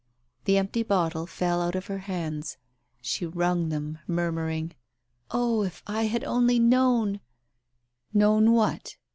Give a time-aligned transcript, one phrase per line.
[0.45, 2.57] The empty bottle fell out of her hands.
[3.01, 4.73] She wrung them, murmuring—
[5.29, 7.19] "Oh, if I had only known